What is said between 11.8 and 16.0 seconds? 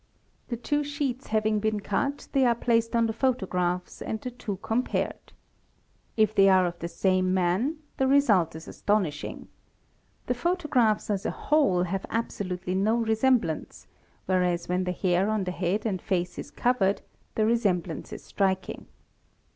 have absolutely no resemblance whereas when the hair on the head